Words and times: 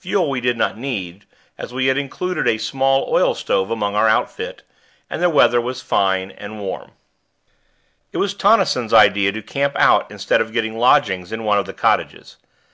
Fuel 0.00 0.30
we 0.30 0.40
did 0.40 0.56
not 0.56 0.78
need, 0.78 1.26
as 1.58 1.70
we 1.74 1.88
had 1.88 1.98
included 1.98 2.48
a 2.48 2.56
small 2.56 3.04
oil 3.10 3.34
stove 3.34 3.70
among 3.70 3.94
our 3.94 4.08
outfit, 4.08 4.62
and 5.10 5.20
the 5.20 5.28
weather 5.28 5.60
was 5.60 5.82
fine 5.82 6.30
and 6.30 6.58
warm. 6.60 6.92
It 8.10 8.16
was 8.16 8.32
Tonnison's 8.32 8.94
idea 8.94 9.32
to 9.32 9.42
camp 9.42 9.76
out 9.78 10.10
instead 10.10 10.40
of 10.40 10.54
getting 10.54 10.78
lodgings 10.78 11.30
in 11.30 11.44
one 11.44 11.58
of 11.58 11.66
the 11.66 11.74
cottages. 11.74 12.38